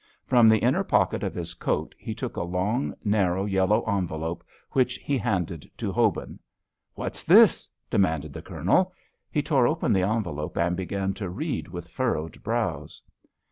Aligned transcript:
From 0.25 0.47
the 0.47 0.57
inner 0.57 0.83
pocket 0.83 1.21
of 1.21 1.35
his 1.35 1.53
coat 1.53 1.93
he 1.95 2.15
took 2.15 2.35
a 2.35 2.41
long, 2.41 2.95
narrow, 3.03 3.45
yellow 3.45 3.83
envelope, 3.83 4.43
which 4.71 4.95
he 4.97 5.15
handed 5.15 5.69
to 5.77 5.91
Hobin. 5.93 6.39
"What's 6.95 7.21
this?" 7.23 7.69
demanded 7.87 8.33
the 8.33 8.41
Colonel. 8.41 8.93
He 9.29 9.43
tore 9.43 9.67
open 9.67 9.93
the 9.93 10.01
envelope 10.01 10.57
and 10.57 10.75
began 10.75 11.13
to 11.13 11.29
read 11.29 11.67
with 11.67 11.87
furrowed 11.87 12.41
brows. 12.41 13.03